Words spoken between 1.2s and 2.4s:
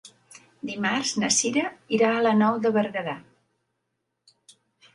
na Sira irà a la